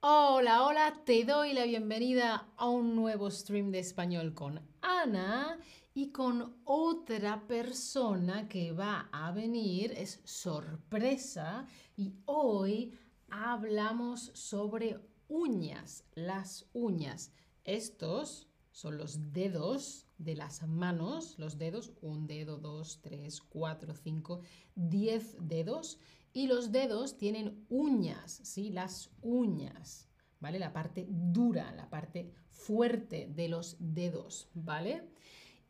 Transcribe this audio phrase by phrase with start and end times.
[0.00, 5.58] Hola, hola, te doy la bienvenida a un nuevo stream de español con Ana
[5.92, 9.90] y con otra persona que va a venir.
[9.96, 11.66] Es sorpresa
[11.96, 12.96] y hoy
[13.28, 17.32] hablamos sobre uñas, las uñas.
[17.64, 24.42] Estos son los dedos de las manos, los dedos, un dedo, dos, tres, cuatro, cinco,
[24.76, 25.98] diez dedos.
[26.32, 28.70] Y los dedos tienen uñas, ¿sí?
[28.70, 30.08] Las uñas,
[30.40, 30.58] ¿vale?
[30.58, 35.08] La parte dura, la parte fuerte de los dedos, ¿vale?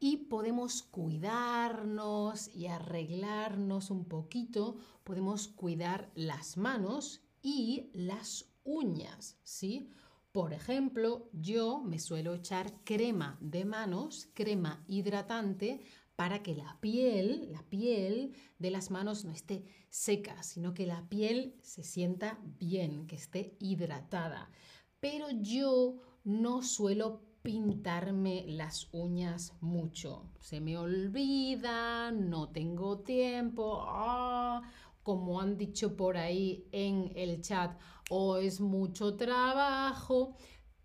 [0.00, 9.90] Y podemos cuidarnos y arreglarnos un poquito, podemos cuidar las manos y las uñas, ¿sí?
[10.32, 15.80] Por ejemplo, yo me suelo echar crema de manos, crema hidratante,
[16.18, 21.08] para que la piel, la piel de las manos no esté seca, sino que la
[21.08, 24.50] piel se sienta bien, que esté hidratada.
[24.98, 30.24] Pero yo no suelo pintarme las uñas mucho.
[30.41, 33.84] Se me olvida, no tengo tiempo.
[33.86, 34.62] Ah,
[35.05, 37.78] como han dicho por ahí en el chat,
[38.11, 40.34] o es mucho trabajo,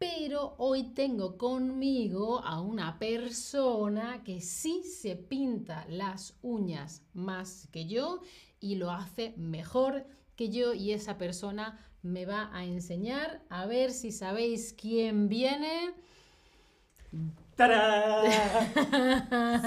[0.04, 7.86] pero hoy tengo conmigo a una persona que sí se pinta las uñas más que
[7.86, 8.20] yo
[8.60, 13.92] y lo hace mejor que yo y esa persona me va a enseñar a ver
[13.92, 15.94] si sabéis quién viene.
[17.56, 18.32] ¡Tarán!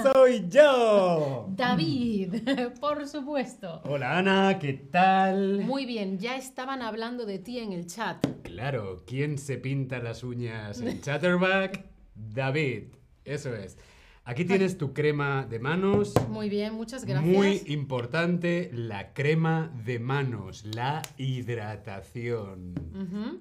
[0.03, 1.47] ¡Soy yo!
[1.55, 2.35] David,
[2.81, 3.81] por supuesto.
[3.85, 5.61] Hola Ana, ¿qué tal?
[5.63, 8.25] Muy bien, ya estaban hablando de ti en el chat.
[8.43, 11.85] Claro, ¿quién se pinta las uñas en Chatterback?
[12.13, 13.77] David, eso es.
[14.25, 16.13] Aquí tienes tu crema de manos.
[16.27, 17.33] Muy bien, muchas gracias.
[17.33, 22.73] Muy importante, la crema de manos, la hidratación.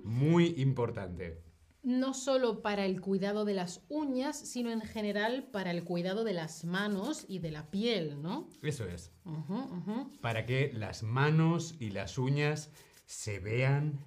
[0.04, 1.45] Muy importante
[1.86, 6.32] no solo para el cuidado de las uñas, sino en general para el cuidado de
[6.32, 8.48] las manos y de la piel, ¿no?
[8.60, 9.12] Eso es.
[10.20, 12.70] Para que las manos y las uñas
[13.04, 14.00] se vean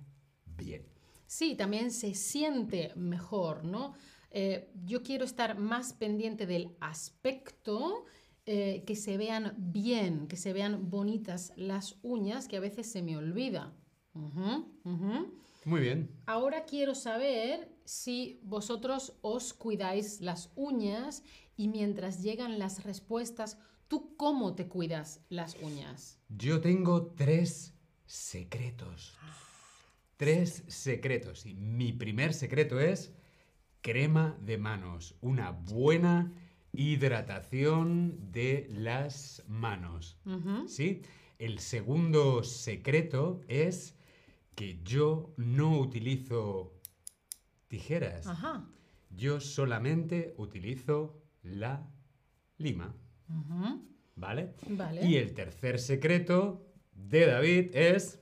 [0.57, 0.85] bien.
[1.25, 3.94] Sí, también se siente mejor, ¿no?
[4.31, 8.03] Eh, yo quiero estar más pendiente del aspecto,
[8.45, 13.01] eh, que se vean bien, que se vean bonitas las uñas, que a veces se
[13.01, 13.73] me olvida.
[15.66, 16.09] Muy bien.
[16.25, 21.24] Ahora quiero saber si vosotros os cuidáis las uñas
[21.58, 26.19] y mientras llegan las respuestas, ¿tú cómo te cuidas las uñas?
[26.30, 27.74] Yo tengo tres
[28.06, 29.18] secretos.
[30.18, 31.46] Tres secretos.
[31.46, 33.14] Y mi primer secreto es
[33.81, 35.16] crema de manos.
[35.22, 36.34] Una buena
[36.72, 40.18] hidratación de las manos.
[40.68, 41.02] ¿Sí?
[41.38, 43.96] El segundo secreto es
[44.59, 46.74] que yo no utilizo
[47.70, 48.28] tijeras.
[49.09, 51.90] Yo solamente utilizo la
[52.58, 52.94] lima.
[54.18, 54.53] ¿Vale?
[54.68, 55.08] Vale.
[55.08, 58.19] Y el tercer secreto de David es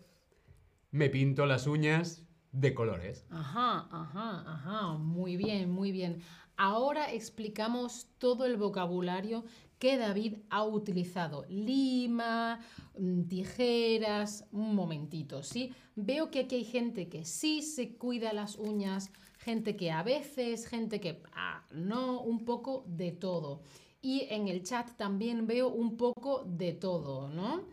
[0.92, 3.26] me pinto las uñas de colores.
[3.32, 4.94] Ajá, ajá, ajá.
[5.00, 6.22] Muy bien, muy bien.
[6.56, 9.44] Ahora explicamos todo el vocabulario
[9.80, 11.46] que David ha utilizado.
[11.50, 12.60] Lima,
[12.98, 15.74] mm, tijeras, un momentito, ¿sí?
[15.96, 20.68] Veo que aquí hay gente que sí se cuida las uñas, gente que a veces,
[20.68, 23.62] gente que ah, no, un poco de todo.
[24.02, 27.66] Y en el chat también veo un poco de todo, ¿no?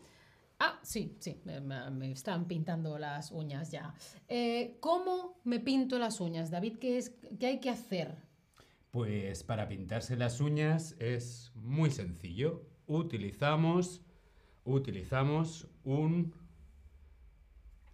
[0.59, 3.95] Ah, sí, sí, me, están pintando las uñas ya.
[4.29, 6.79] Eh, ¿Cómo me pinto las uñas, David?
[6.79, 8.17] ¿Qué, es, ¿Qué hay que hacer?
[8.95, 12.63] Pues para pintarse las uñas es muy sencillo.
[12.87, 14.03] Utilizamos,
[14.63, 16.33] utilizamos un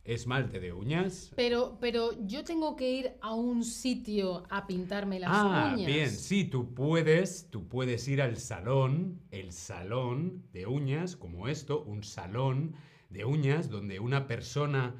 [0.04, 1.32] esmalte de uñas.
[1.36, 5.86] Pero, pero yo tengo que ir a un sitio a pintarme las ah, uñas.
[5.86, 11.82] Bien, sí, tú puedes, tú puedes ir al salón, el salón de uñas, como esto,
[11.82, 12.74] un salón
[13.08, 14.96] de uñas donde una persona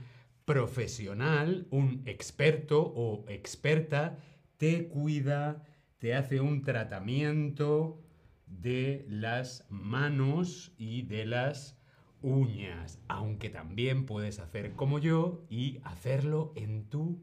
[0.47, 4.17] profesional, un experto o experta,
[4.57, 5.67] te cuida
[6.01, 8.03] te hace un tratamiento
[8.47, 11.79] de las manos y de las
[12.23, 17.23] uñas, aunque también puedes hacer como yo y hacerlo en tu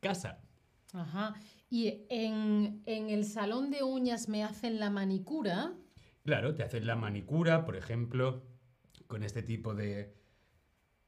[0.00, 0.42] casa.
[0.92, 1.34] Ajá.
[1.70, 5.72] ¿Y en, el salón de uñas me hacen la manicura?
[6.22, 8.44] Claro, te hacen la manicura, por ejemplo,
[9.06, 10.14] con este tipo de,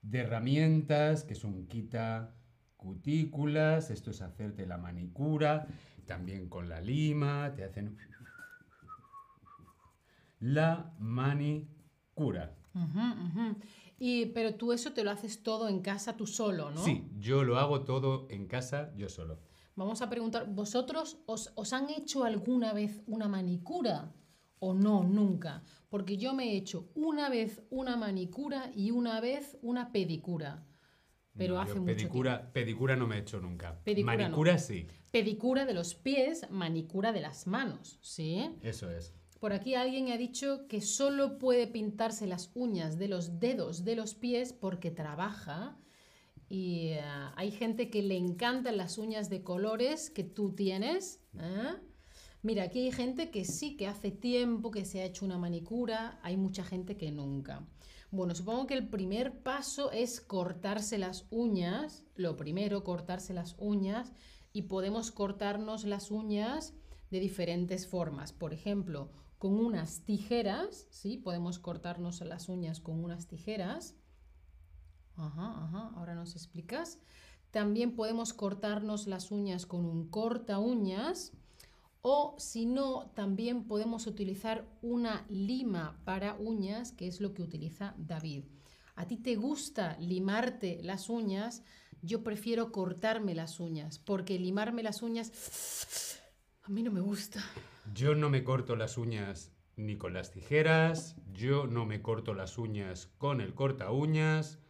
[0.00, 2.34] de herramientas, que son quita
[2.78, 5.66] cutículas, esto es hacerte la manicura,
[6.11, 7.97] también con la lima, te hacen
[10.41, 12.53] la manicura.
[13.97, 16.83] Y, pero tú eso te lo haces todo en casa tú solo, ¿no?
[16.83, 19.39] Sí, yo lo hago todo en casa yo solo.
[19.77, 24.12] Vamos a preguntar, ¿vosotros os, os han hecho alguna vez una manicura?
[24.59, 25.05] ¿O no?
[25.05, 25.62] Nunca.
[25.91, 30.67] Porque yo me he hecho una vez una manicura y una vez una pedicura.
[31.37, 32.12] Pero No, hace yo mucho tiempo.
[32.15, 33.79] pedicura, pedicura no me he hecho nunca.
[33.85, 34.41] Pedicura no.
[34.41, 38.50] Manicura sí, Pedicura de los pies, manicura de las manos, ¿sí?
[38.62, 39.15] eso es.
[39.41, 43.97] Por aquí alguien ha dicho que solo puede pintarse las uñas de los dedos de
[43.97, 45.79] los pies porque trabaja.
[46.50, 47.00] Y eh,
[47.37, 51.23] hay gente que le encantan las uñas de colores que tú tienes.
[51.38, 51.75] ¿eh?
[52.43, 56.19] Mira, aquí hay gente que sí, que hace tiempo que se ha hecho una manicura.
[56.23, 57.67] Hay mucha gente que nunca.
[58.11, 62.05] Bueno, supongo que el primer paso es cortarse las uñas.
[62.17, 64.12] Lo primero, cortarse las uñas.
[64.53, 66.75] Y podemos cortarnos las uñas
[67.11, 68.33] de diferentes formas.
[68.33, 71.17] Por ejemplo, con unas tijeras, ¿sí?
[71.17, 73.95] Podemos cortarnos las uñas con unas tijeras.
[75.17, 76.99] Ajá, ajá, ahora nos explicas.
[77.51, 81.33] También podemos cortarnos las uñas con un corta uñas.
[82.02, 87.94] O si no, también podemos utilizar una lima para uñas, que es lo que utiliza
[87.99, 88.44] David.
[88.97, 91.62] ¿A ti te gusta limarte las uñas?
[92.02, 96.19] Yo prefiero cortarme las uñas, porque limarme las uñas
[96.62, 97.44] a mí no me gusta.
[97.94, 102.58] Yo no me corto las uñas ni con las tijeras, yo no me corto las
[102.58, 104.61] uñas con el corta uñas.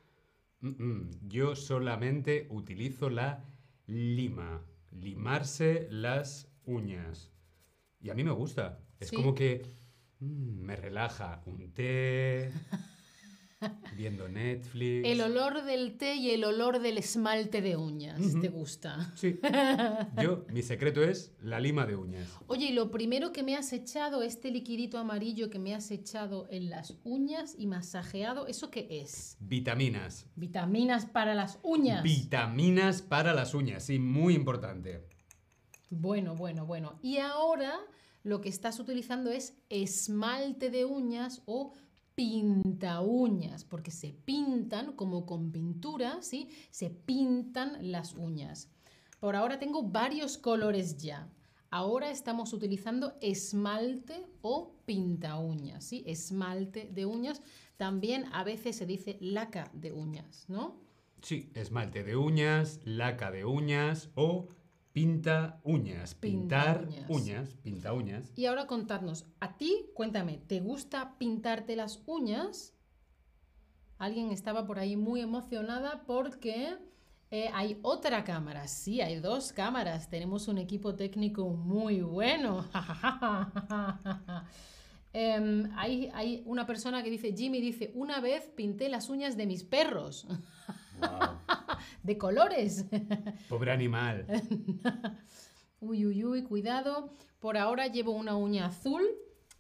[0.61, 3.45] Yo solamente utilizo la
[3.87, 4.63] lima,
[4.93, 7.31] limarse las uñas.
[8.01, 8.81] Y a mí me gusta.
[8.99, 9.17] Es Sí.
[9.17, 9.63] como que
[10.21, 12.51] mm, me relaja un té,
[13.97, 15.07] viendo Netflix.
[15.07, 18.19] El olor del té y el olor del esmalte de uñas.
[18.41, 19.13] ¿te gusta?
[19.17, 19.39] Sí.
[20.23, 22.27] Yo, mi secreto es la lima de uñas.
[22.47, 26.47] Oye, y lo primero que me has echado, este liquidito amarillo que me has echado
[26.51, 29.37] en las uñas y masajeado, ¿eso qué es?
[29.41, 30.27] Vitaminas.
[30.37, 32.03] Vitaminas para las uñas.
[32.03, 35.05] Vitaminas para las uñas, sí, muy importante.
[35.91, 36.99] Bueno, bueno, bueno.
[37.03, 37.79] Y ahora
[38.23, 41.73] lo que estás utilizando es esmalte de uñas o
[42.15, 46.49] pinta uñas, porque se pintan como con pintura, ¿sí?
[46.71, 48.69] Se pintan las uñas.
[49.19, 51.29] Por ahora tengo varios colores ya.
[51.71, 56.03] Ahora estamos utilizando esmalte o pinta uñas, ¿sí?
[56.07, 57.43] Esmalte de uñas.
[57.77, 60.81] También a veces se dice laca de uñas, ¿no?
[61.23, 64.49] Sí, esmalte de uñas, laca de uñas o
[64.93, 66.15] pinta uñas.
[66.15, 67.05] Pinta Pintar uñas.
[67.11, 68.33] uñas, pinta uñas.
[68.37, 72.75] Y ahora contadnos, a ti, cuéntame, ¿te gusta pintarte las uñas?
[73.99, 76.77] Alguien estaba por ahí muy emocionada porque
[77.31, 78.67] eh, hay otra cámara.
[78.67, 80.09] Sí, hay dos cámaras.
[80.09, 82.67] Tenemos un equipo técnico muy bueno.
[85.13, 89.45] Em, hay, hay una persona que dice, Jimmy dice, una vez pinté las uñas de
[89.45, 90.25] mis perros,
[91.01, 91.37] Guau,
[92.03, 92.85] de colores.
[93.49, 94.27] Pobre animal.
[95.81, 97.15] Uy, uy, uy, cuidado.
[97.39, 99.03] Por ahora llevo una uña azul,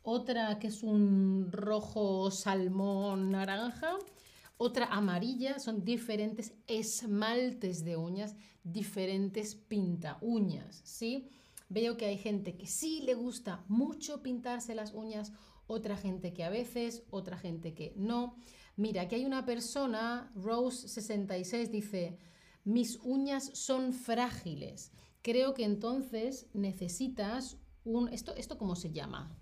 [0.02, 3.96] otra que es un rojo salmón naranja,
[4.58, 5.58] otra amarilla.
[5.58, 11.30] Son diferentes esmaltes de uñas, diferentes pinta uñas, ¿sí?
[11.70, 15.32] Veo que hay gente que sí le gusta mucho pintarse las uñas,
[15.66, 18.36] otra gente que a veces, otra gente que no.
[18.80, 22.16] Mira, aquí hay una persona, Rose66, dice,
[22.64, 24.90] mis uñas son frágiles.
[25.20, 28.08] Creo que entonces necesitas un...
[28.08, 29.36] ¿Esto, esto cómo se llama?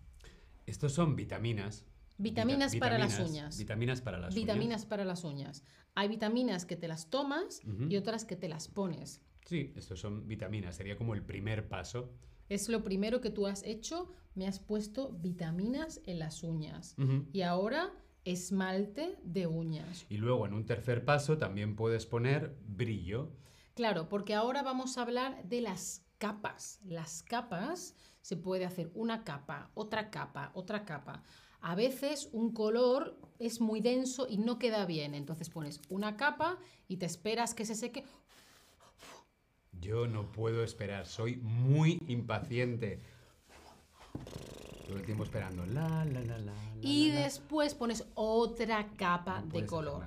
[0.67, 1.85] Estos son vitaminas.
[2.17, 3.57] Vitaminas Vita- para las uñas.
[3.57, 5.63] Vitaminas para las vitaminas para las uñas.
[5.95, 9.21] Hay vitaminas que te las tomas y otras que te las pones.
[9.47, 10.75] Sí, estos son vitaminas.
[10.75, 12.11] Sería como el primer paso.
[12.49, 16.97] Es lo primero que tú has hecho, me has puesto vitaminas en las uñas.
[17.33, 17.93] Y ahora
[18.25, 20.07] esmalte de uñas.
[20.09, 23.31] Y luego en un tercer paso también puedes poner brillo.
[23.75, 26.81] Claro, porque ahora vamos a hablar de las capas.
[26.85, 31.23] Las capas se puede hacer una capa, otra capa, otra capa.
[31.61, 36.59] A veces un color es muy denso y no queda bien, entonces pones una capa
[36.87, 38.05] y te esperas que se seque.
[39.73, 43.01] Yo no puedo esperar, soy muy impaciente.
[44.89, 45.67] Todo el tiempo esperando.
[45.67, 47.21] La, la, la, la, Y la, la.
[47.25, 50.03] después pones otra capa No de color.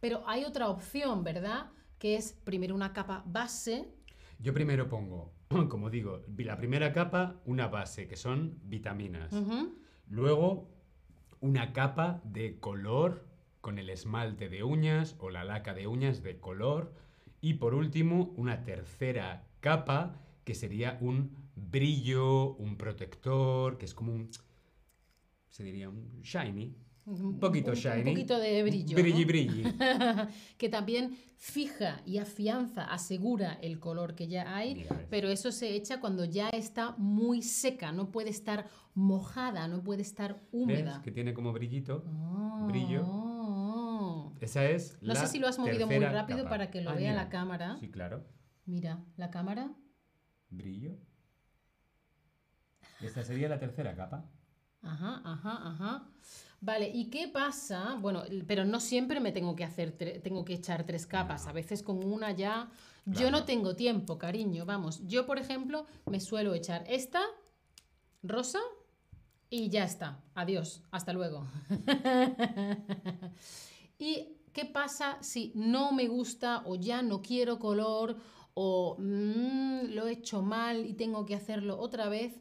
[0.00, 1.66] Pero hay otra opción, ¿verdad?
[1.98, 3.88] Que es primero una capa base.
[4.38, 5.32] Yo primero pongo,
[5.68, 9.32] como digo, la primera capa, una base, que son vitaminas.
[10.08, 10.68] Luego,
[11.40, 13.26] una capa de color
[13.60, 16.92] con el esmalte de uñas o la laca de uñas de color.
[17.40, 24.12] Y por último, una tercera capa que sería un brillo, un protector, que es como
[24.12, 24.30] un...
[25.48, 26.76] Se diría un shiny.
[27.06, 27.98] Un poquito un- shiny.
[27.98, 28.96] Un poquito de brillo.
[28.96, 29.26] Brilli, ¿no?
[29.26, 29.64] brilli.
[30.58, 34.88] que también fija y afianza, asegura el color que ya hay, ves.
[35.10, 40.00] pero eso se echa cuando ya está muy seca, no puede estar mojada, no puede
[40.02, 40.42] estar ¿Ves?
[40.52, 41.02] húmeda.
[41.02, 42.02] Que tiene como brillito.
[42.06, 42.66] Oh.
[42.68, 44.32] brillo.
[44.40, 46.50] Esa es No la sé si lo has movido muy rápido capa.
[46.50, 47.22] para que lo Ah, vea mira.
[47.24, 47.76] la cámara.
[47.80, 48.24] Sí, claro.
[48.66, 49.72] Mira, la cámara.
[50.50, 50.96] Brillo.
[53.04, 54.24] Esta sería la tercera capa.
[54.82, 56.08] Ajá, ajá, ajá.
[56.60, 57.96] Vale, ¿y qué pasa?
[58.00, 59.92] Bueno, pero no siempre me tengo que hacer,
[60.22, 61.44] tengo que echar tres capas.
[61.44, 61.50] No.
[61.50, 62.70] A veces con una ya.
[63.04, 64.64] Yo no tengo tiempo, cariño.
[64.64, 67.20] Vamos, yo por ejemplo me suelo echar esta
[68.22, 68.60] rosa
[69.50, 70.22] y ya está.
[70.34, 71.46] Adiós, hasta luego.
[73.98, 78.16] ¿Y qué pasa si no me gusta o ya no quiero color
[78.54, 82.40] o mm, lo he hecho mal y tengo que hacerlo otra vez?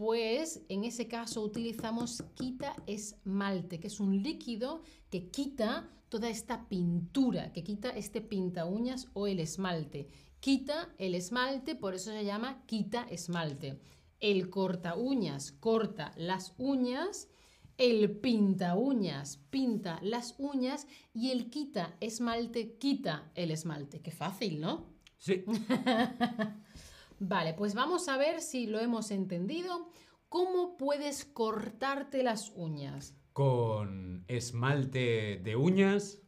[0.00, 4.80] Pues en ese caso utilizamos quita esmalte, que es un líquido
[5.10, 10.08] que quita toda esta pintura, que quita este pinta uñas o el esmalte.
[10.40, 13.78] Quita el esmalte, por eso se llama quita esmalte.
[14.20, 17.28] El corta uñas corta las uñas,
[17.76, 24.00] el pinta uñas pinta las uñas y el quita esmalte quita el esmalte.
[24.00, 24.86] Qué fácil, ¿no?
[25.18, 25.44] Sí.
[27.20, 29.90] Vale, pues vamos a ver si lo hemos entendido.
[30.28, 33.14] ¿Cómo puedes cortarte las uñas?
[33.32, 36.22] Con esmalte de uñas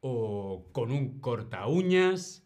[0.00, 2.44] o con un corta uñas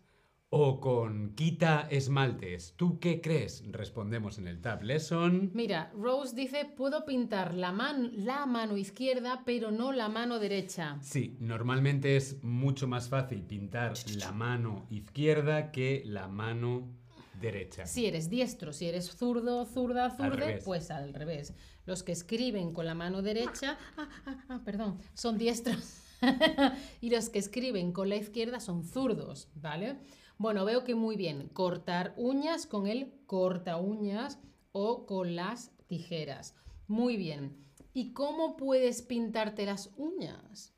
[0.51, 2.75] o con quita esmaltes.
[2.77, 3.65] ¿Tú qué crees?
[3.73, 5.51] Respondemos en el Tab Lesson.
[5.55, 10.99] Mira, Rose dice, puedo pintar la, man- la mano izquierda, pero no la mano derecha.
[11.01, 16.99] Sí, normalmente es mucho más fácil pintar la mano izquierda que la mano
[17.43, 17.85] derecha.
[17.85, 21.53] Si eres diestro, si eres zurdo, zurda, zurde, pues al revés.
[21.85, 25.99] Los que escriben con la mano derecha, ah, ah, ah, perdón, son diestros.
[27.01, 29.99] y los que escriben con la izquierda son zurdos, ¿vale?
[30.39, 31.49] Bueno, veo que muy bien.
[31.49, 34.39] Cortar uñas con el corta uñas
[34.73, 36.55] o con las tijeras.
[36.89, 37.57] Muy bien.
[37.95, 40.75] ¿Y cómo puedes pintarte las uñas?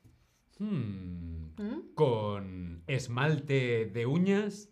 [0.59, 1.93] Hmm, ¿Mm?
[1.95, 4.69] Con esmalte de uñas,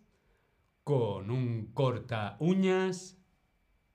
[0.84, 3.18] con un corta uñas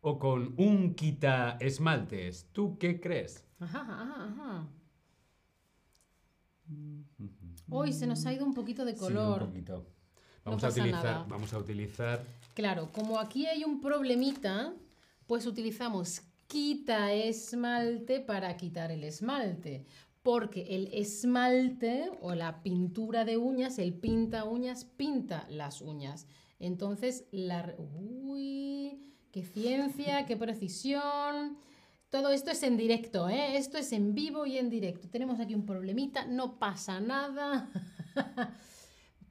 [0.01, 2.49] o con un quita esmaltes.
[2.53, 3.45] ¿Tú qué crees?
[3.61, 4.69] Ajá, ajá, ajá.
[7.71, 9.43] Hoy se nos ha ido un poquito de Sí, color.
[9.43, 9.87] un poquito.
[10.45, 11.27] Vamos, No a pasa utilizar, nada.
[11.29, 14.73] vamos a utilizar Claro, como aquí hay un problemita,
[15.27, 19.85] pues utilizamos quita esmalte para quitar el esmalte.
[20.23, 26.27] Porque el esmalte o la pintura de uñas, el pinta uñas, pinta las uñas.
[26.59, 27.75] Entonces, la...
[27.79, 29.15] ¡Uy!
[29.33, 30.27] ¡Qué ciencia!
[30.27, 31.59] ¡Qué precisión!
[32.11, 33.59] Todo esto es en directo, ¿eh?
[33.59, 35.09] Esto es en vivo y en directo.
[35.11, 37.71] Tenemos aquí un problemita, no pasa nada.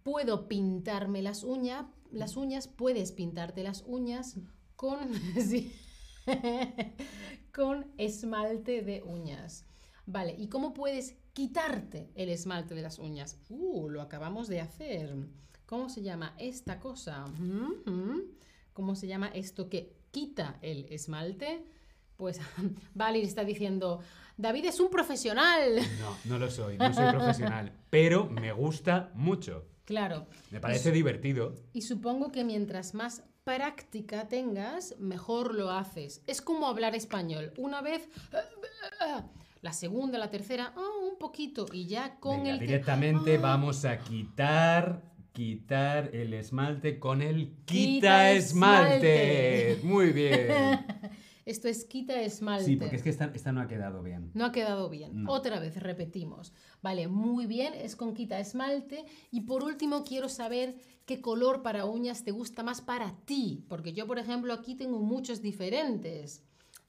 [0.04, 4.38] Puedo pintarme las uñas, las uñas, puedes pintarte las uñas
[4.76, 5.74] con, sí,
[7.54, 9.66] con esmalte de uñas.
[10.06, 13.40] Vale, ¿y cómo puedes quitarte el esmalte de las uñas?
[13.50, 15.16] Uh, lo acabamos de hacer.
[15.68, 17.26] ¿Cómo se llama esta cosa?
[18.74, 21.66] ¿Cómo se llama esto que quita el esmalte?
[22.16, 22.40] Pues
[22.96, 24.00] Valir está diciendo,
[24.38, 25.76] David es un profesional.
[26.00, 29.66] No, no lo soy, no soy profesional, pero me gusta mucho.
[29.84, 30.28] Claro.
[30.52, 31.54] Me parece divertido.
[31.74, 36.24] Y supongo que mientras más práctica tengas, mejor lo haces.
[36.28, 37.52] Es como hablar español.
[37.58, 38.08] Una vez,
[39.62, 41.66] la segunda, la tercera, ah, un poquito.
[41.74, 42.60] Y ya con Venga, el...
[42.60, 45.02] directamente Ah, vamos a quitar,
[45.38, 49.74] quitar el esmalte con el Quita esmalte.
[49.74, 49.88] esmalte.
[49.88, 50.48] Muy bien.
[51.46, 52.66] Esto es quita esmalte.
[52.66, 54.32] Sí, porque es que esta, esta no ha quedado bien.
[54.34, 55.26] No ha quedado bien.
[55.26, 55.32] No.
[55.32, 56.54] Otra vez, repetimos.
[56.82, 59.06] Vale, muy bien, es con quita esmalte.
[59.30, 63.64] Y por último, quiero saber qué color para uñas te gusta más para ti.
[63.70, 66.44] Porque yo, por ejemplo, aquí tengo muchos diferentes.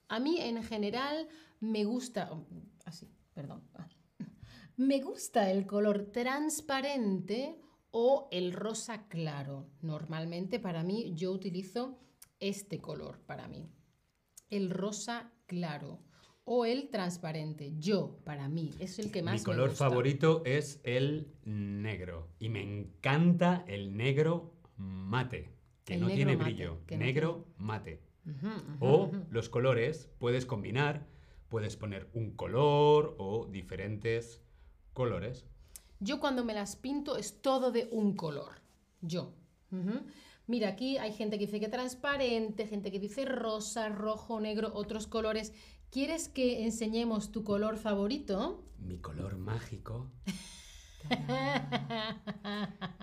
[0.09, 1.28] A mí, en general,
[1.61, 2.31] me gusta...
[2.33, 2.47] oh,
[2.87, 3.62] Así, perdón.
[4.78, 9.68] Me gusta el color transparente o el rosa claro.
[9.83, 11.99] Normalmente, para mí, yo utilizo
[12.40, 13.68] este color para mí
[14.50, 16.00] el rosa claro
[16.45, 17.75] o el transparente.
[17.78, 19.88] Yo, para mí, es el que más Mi me color gusta.
[19.88, 22.28] favorito es el negro.
[22.38, 25.50] Y me encanta el negro mate,
[25.85, 26.78] que El no tiene mate, brillo.
[26.90, 28.02] no negro mate.
[28.80, 31.07] O los colores, puedes combinar,
[31.49, 34.42] puedes poner un color o diferentes
[34.92, 35.47] colores.
[36.00, 38.61] Yo cuando me las pinto es todo de un color.
[39.00, 39.33] Yo.
[40.47, 45.07] Mira, aquí hay gente que dice que transparente, gente que dice rosa, rojo, negro, otros
[45.07, 45.52] colores.
[45.90, 48.64] ¿Quieres que enseñemos tu color favorito?
[48.78, 50.11] Mi color mágico.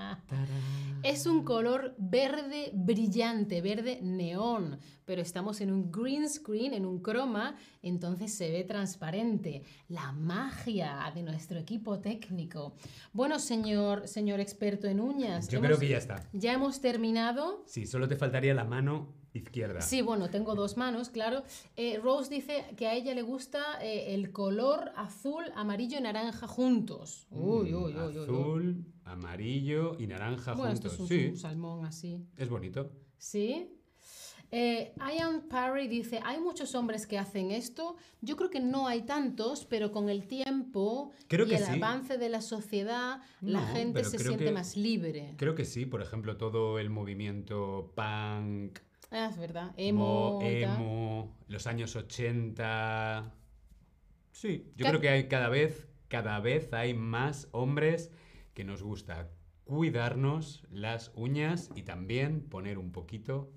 [1.04, 7.00] Es un color verde brillante, verde neón, pero estamos en un green screen, en un
[7.00, 9.62] croma, entonces se ve transparente.
[9.88, 12.74] La magia de nuestro equipo técnico.
[13.14, 15.48] Bueno, señor, señor experto en uñas.
[15.48, 16.28] Yo hemos- creo que ya está.
[16.34, 17.62] ya hemos terminado.
[17.68, 19.82] Sí, solo te faltaría la mano izquierda.
[19.82, 21.44] Sí, bueno, tengo dos manos, claro.
[21.76, 26.48] Eh, Rose dice que a ella le gusta eh, el color azul, amarillo y naranja
[26.48, 27.28] juntos.
[27.32, 28.24] Uy, Mm, uy, uy, uy.
[28.24, 30.94] Azul, amarillo y naranja Bueno, esto juntos.
[31.12, 32.26] es un, sí, un salmón así.
[32.38, 32.92] es bonito.
[33.18, 33.72] ¿Sí?
[34.52, 37.96] Eh, Ian Parry dice, hay muchos hombres que hacen esto.
[38.22, 41.72] Yo creo que no hay tantos, pero con el tiempo Creo y que el sí.
[41.74, 45.34] avance de la sociedad, la gente se siente que- más libre.
[45.38, 48.80] Creo que sí, por ejemplo, todo el movimiento punk,
[49.18, 49.72] Ah, es verdad.
[49.78, 51.36] emo, Emo.
[51.48, 53.32] los años 80.
[54.34, 58.12] Sí, yo Ca- creo que hay cada vez, cada vez hay más hombres
[58.54, 59.30] que nos gusta
[59.64, 63.52] cuidarnos las uñas y también poner un poquito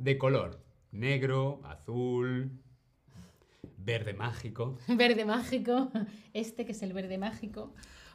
[0.00, 0.60] de color.
[0.90, 2.50] Negro, azul,
[3.78, 4.76] verde mágico.
[4.88, 5.90] Verde mágico,
[6.32, 7.72] este que es el verde mágico.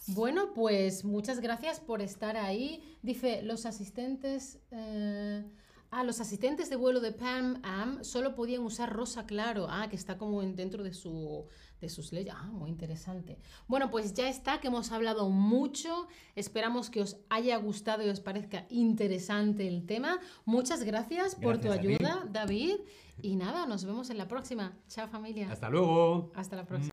[0.07, 2.97] Bueno, pues muchas gracias por estar ahí.
[3.01, 4.59] Dice, los asistentes...
[4.71, 5.45] eh,
[5.93, 9.67] Ah, los asistentes de vuelo de Pam Am solo podían usar rosa claro.
[9.69, 11.45] Ah, que está como en- dentro de, su,
[11.81, 12.33] de sus leyes.
[12.35, 13.37] Ah, muy interesante.
[13.67, 16.07] Bueno, pues ya está, que hemos hablado mucho.
[16.35, 20.17] Esperamos que os haya gustado y os parezca interesante el tema.
[20.45, 22.75] Muchas gracias, por tu ayuda, David.
[23.21, 24.77] Y nada, nos vemos en la próxima.
[24.87, 25.51] Chao familia.
[25.51, 26.31] Hasta luego.
[26.35, 26.87] Hasta la próxima.